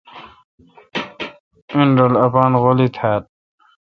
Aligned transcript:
اؙن 1.71 1.89
رل 1.99 2.13
اپان 2.25 2.51
غولی 2.61 2.87
تھال۔ 2.95 3.21